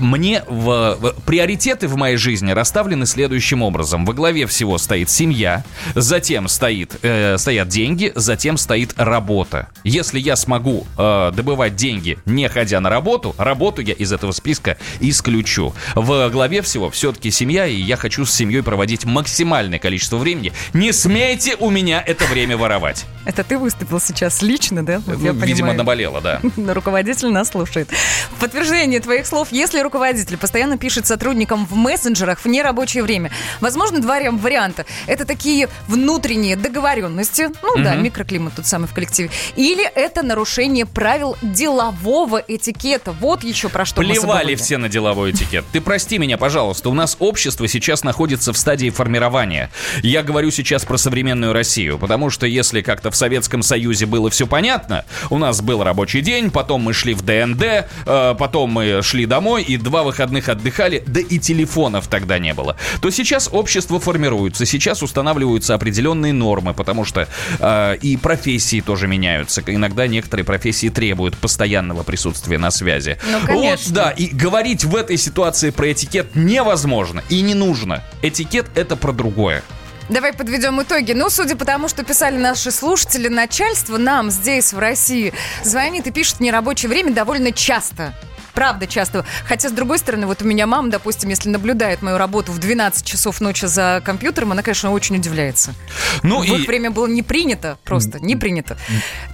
[0.00, 4.04] Мне в, в- приоритеты в моей жизни расставлены следующим образом.
[4.06, 9.68] Во главе всего стоит семья, затем стоит, э, стоят деньги, затем стоит работа.
[9.84, 14.76] Если я смогу э, добывать деньги, не ходя на работу, работу я из этого списка
[15.00, 15.74] исключу.
[15.94, 20.52] В главе всего все-таки семья, и я хочу с семьей проводить максимальное количество времени.
[20.72, 23.04] Не смейте у меня это время воровать.
[23.26, 25.00] Это ты выступил сейчас лично, да?
[25.06, 25.78] Вот я Ну, Видимо, понимаю.
[25.78, 26.40] наболело, да.
[26.74, 27.90] Руководитель нас слушает.
[28.36, 33.30] В подтверждение твоих слов, если руководитель постоянно пишет сотрудникам в мессенджерах в нерабочее время,
[33.60, 34.86] возможно, два варианта.
[35.06, 38.04] Это такие внутренние договоренности, ну да, Мгм.
[38.04, 43.12] микроклимат тут самый в коллективе, или это нарушение правил делового этикета.
[43.12, 44.54] Вот еще про что мы Плевали забыли.
[44.54, 45.64] все на деловой этикет.
[45.72, 49.70] Ты прости меня, пожалуйста, у нас общество сейчас находится в стадии формирования.
[50.02, 54.46] Я говорю сейчас про современную Россию, потому что если как-то в Советском Союзе было все
[54.46, 59.26] понятно, у нас был рабочий день, потом мы шли в ДНД, э, потом мы шли
[59.26, 64.66] домой и два выходных отдыхали, да и телефонов тогда не было, то сейчас общество формируется,
[64.66, 67.28] сейчас устанавливаются определенные нормы, потому что
[67.58, 69.62] э, и профессии тоже меняются.
[69.66, 73.18] Иногда некоторые профессии требуют постоянного присутствия на связи.
[73.30, 73.70] Ну, конечно.
[73.70, 78.02] Вот, да, и говорить в этой ситуации про этикет невозможно и не нужно.
[78.22, 79.62] Этикет это про другое.
[80.08, 81.12] Давай подведем итоги.
[81.12, 86.10] Ну, судя по тому, что писали наши слушатели, начальство нам здесь, в России, звонит и
[86.10, 88.14] пишет в нерабочее время довольно часто.
[88.54, 89.24] Правда, часто.
[89.46, 93.04] Хотя, с другой стороны, вот у меня мама, допустим, если наблюдает мою работу в 12
[93.04, 95.74] часов ночи за компьютером, она, конечно, очень удивляется.
[96.22, 98.76] Ну в и- их время было не принято, просто не принято.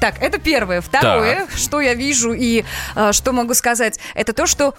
[0.00, 0.80] Так, это первое.
[0.80, 2.64] Второе, что я вижу и
[2.96, 4.74] э, что могу сказать, это то, что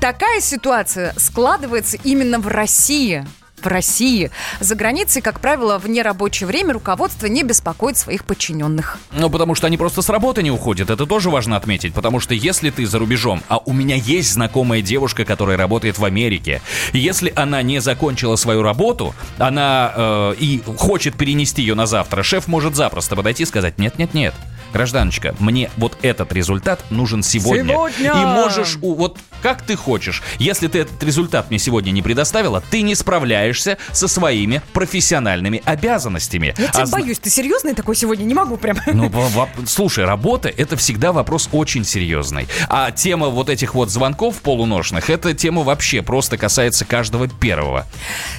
[0.00, 3.26] такая ситуация складывается именно в России.
[3.64, 4.30] В России.
[4.60, 8.98] За границей, как правило, в нерабочее время руководство не беспокоит своих подчиненных.
[9.12, 10.90] Ну, потому что они просто с работы не уходят.
[10.90, 11.94] Это тоже важно отметить.
[11.94, 16.04] Потому что если ты за рубежом, а у меня есть знакомая девушка, которая работает в
[16.04, 16.60] Америке,
[16.92, 22.46] если она не закончила свою работу, она э, и хочет перенести ее на завтра, шеф
[22.48, 24.34] может запросто подойти и сказать, нет-нет-нет,
[24.74, 27.72] гражданочка, мне вот этот результат нужен сегодня.
[27.74, 28.10] Сегодня!
[28.10, 30.22] И можешь, у- вот как ты хочешь.
[30.38, 36.54] Если ты этот результат мне сегодня не предоставила, ты не справляешься со своими профессиональными обязанностями.
[36.56, 38.24] Я тебя А зна- боюсь, ты серьезный такой сегодня?
[38.24, 38.78] Не могу прям.
[38.86, 39.12] ну,
[39.66, 42.48] слушай, работа это всегда вопрос очень серьезный.
[42.70, 47.86] А тема вот этих вот звонков полуношных, эта тема вообще просто касается каждого первого.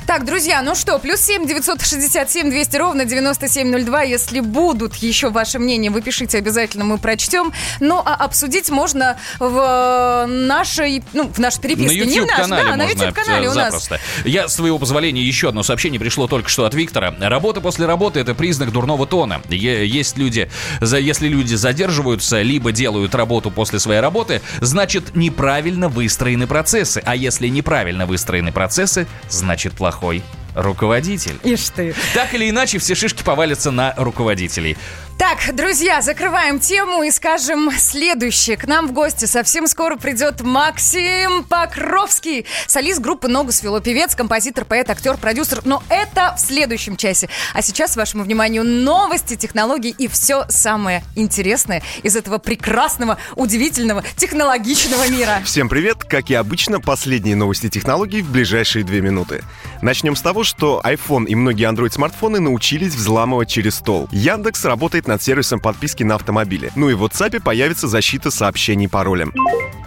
[0.07, 4.01] Так, друзья, ну что, плюс 7 967 200 ровно 9702.
[4.01, 7.53] Если будут еще ваши мнения, вы пишите обязательно, мы прочтем.
[7.79, 12.05] Ну, а обсудить можно в нашей, ну, в нашей переписке.
[12.05, 13.65] на Не в нашей, да, на можно YouTube-канале э, у нас.
[13.65, 13.99] запросто.
[14.25, 17.15] Я, с твоего позволения, еще одно сообщение пришло только что от Виктора.
[17.19, 19.41] Работа после работы– это признак дурного тона.
[19.49, 20.49] Есть люди,
[20.81, 27.01] если люди задерживаются, либо делают работу после своей работы, значит, неправильно выстроены процессы.
[27.05, 30.23] А если неправильно выстроены процессы, значит, плохой
[30.55, 31.37] руководитель.
[31.43, 31.93] Ишь ты.
[32.13, 34.77] Так или иначе, все шишки повалятся на руководителей.
[35.18, 38.57] Так, друзья, закрываем тему и скажем следующее.
[38.57, 44.66] К нам в гости совсем скоро придет Максим Покровский, солист группы «Ногу свело», певец, композитор,
[44.66, 45.61] поэт, актер, продюсер.
[45.63, 47.30] Но это в следующем часе.
[47.53, 55.07] А сейчас вашему вниманию новости, технологий и все самое интересное из этого прекрасного, удивительного, технологичного
[55.07, 55.41] мира.
[55.45, 56.03] Всем привет!
[56.03, 59.45] Как и обычно, последние новости технологий в ближайшие две минуты.
[59.82, 64.09] Начнем с того, что iPhone и многие Android-смартфоны научились взламывать через стол.
[64.11, 66.71] Яндекс работает над сервисом подписки на автомобиле.
[66.75, 69.33] Ну и в WhatsApp появится защита сообщений паролем.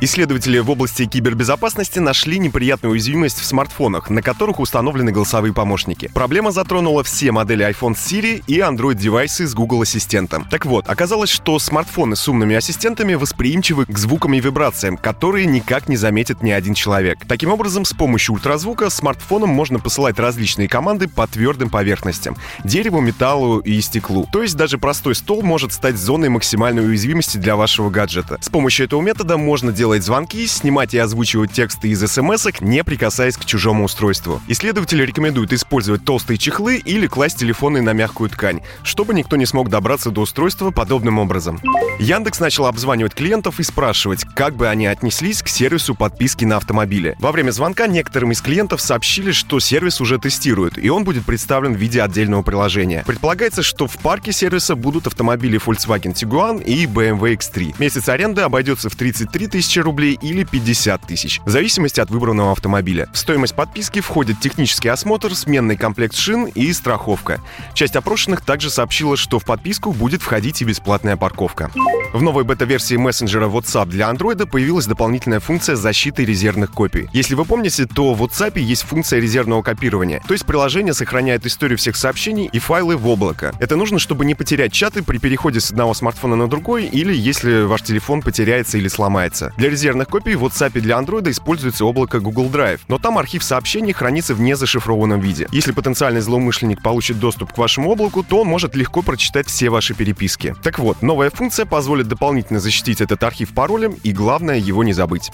[0.00, 6.08] Исследователи в области кибербезопасности нашли неприятную уязвимость в смартфонах, на которых установлены голосовые помощники.
[6.14, 10.46] Проблема затронула все модели iPhone Siri и Android-девайсы с Google Ассистентом.
[10.48, 15.88] Так вот, оказалось, что смартфоны с умными ассистентами восприимчивы к звукам и вибрациям, которые никак
[15.88, 17.18] не заметит ни один человек.
[17.26, 23.58] Таким образом, с помощью ультразвука смартфоном можно посылать различные команды по твердым поверхностям— дереву, металлу
[23.58, 24.28] и стеклу.
[24.32, 28.38] То есть даже простой стол может стать зоной максимальной уязвимости для вашего гаджета.
[28.40, 33.36] С помощью этого метода можно делать звонки, снимать и озвучивать тексты из смс не прикасаясь
[33.36, 34.40] к чужому устройству.
[34.48, 39.68] Исследователи рекомендуют использовать толстые чехлы или класть телефоны на мягкую ткань, чтобы никто не смог
[39.68, 41.60] добраться до устройства подобным образом.
[41.98, 47.16] Яндекс начал обзванивать клиентов и спрашивать, как бы они отнеслись к сервису подписки на автомобиле.
[47.18, 51.74] Во время звонка некоторым из клиентов сообщили, что сервис уже тестируют, и он будет представлен
[51.74, 53.04] в виде отдельного приложения.
[53.06, 57.76] Предполагается, что в парке сервиса будут автомобили Volkswagen Tiguan и BMW X3.
[57.78, 63.08] Месяц аренды обойдется в 33 тысячи рублей или 50 тысяч, в зависимости от выбранного автомобиля.
[63.12, 67.40] В стоимость подписки входит технический осмотр, сменный комплект шин и страховка.
[67.74, 71.70] Часть опрошенных также сообщила, что в подписку будет входить и бесплатная парковка.
[72.12, 77.08] В новой бета-версии мессенджера WhatsApp для Android появилась дополнительная функция защиты резервных копий.
[77.12, 81.76] Если вы помните, то в WhatsApp есть функция резервного копирования, то есть приложение сохраняет историю
[81.78, 83.54] всех сообщений и файлы в облако.
[83.60, 87.64] Это нужно, чтобы не потерять чаты при переходе с одного смартфона на другой или если
[87.64, 89.52] ваш телефон потеряется или сломается.
[89.58, 93.92] Для резервных копий в WhatsApp для Android используется облако Google Drive, но там архив сообщений
[93.92, 95.46] хранится в незашифрованном виде.
[95.52, 99.92] Если потенциальный злоумышленник получит доступ к вашему облаку, то он может легко прочитать все ваши
[99.92, 100.54] переписки.
[100.62, 105.30] Так вот, новая функция позволит дополнительно защитить этот архив паролем и, главное, его не забыть.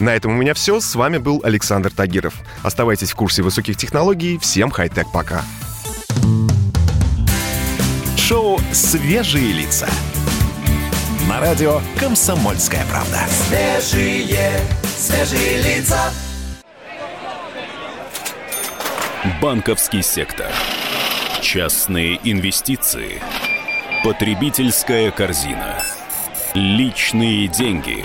[0.00, 0.80] На этом у меня все.
[0.80, 2.34] С вами был Александр Тагиров.
[2.62, 4.36] Оставайтесь в курсе высоких технологий.
[4.38, 5.42] Всем хай-тек пока.
[8.28, 9.88] Шоу «Свежие лица».
[11.30, 13.20] На радио «Комсомольская правда».
[13.26, 16.12] Свежие, свежие лица.
[19.40, 20.52] Банковский сектор.
[21.40, 23.22] Частные инвестиции.
[24.04, 25.82] Потребительская корзина.
[26.52, 28.04] Личные деньги.